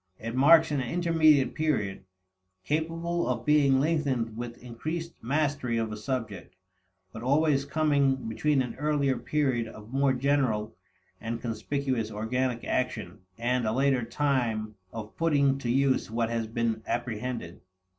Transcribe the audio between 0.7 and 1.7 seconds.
an intermediate